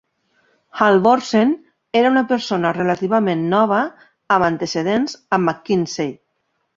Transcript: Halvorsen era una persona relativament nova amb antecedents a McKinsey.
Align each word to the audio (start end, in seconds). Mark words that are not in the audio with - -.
Halvorsen 0.83 1.51
era 1.99 2.11
una 2.13 2.23
persona 2.31 2.71
relativament 2.77 3.43
nova 3.51 3.81
amb 4.37 4.47
antecedents 4.49 5.15
a 5.39 5.39
McKinsey. 5.43 6.11